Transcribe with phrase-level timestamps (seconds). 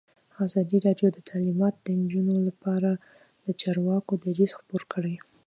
[0.45, 5.15] ازادي راډیو د تعلیمات د نجونو لپاره لپاره د چارواکو دریځ خپور کړی.